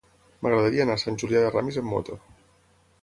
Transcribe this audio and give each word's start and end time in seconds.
M'agradaria 0.45 0.87
anar 0.87 0.95
a 0.99 1.01
Sant 1.03 1.19
Julià 1.25 1.43
de 1.45 1.53
Ramis 1.53 1.81
amb 1.83 1.93
moto. 1.93 2.19